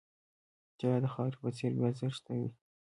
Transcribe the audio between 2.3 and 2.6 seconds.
شي.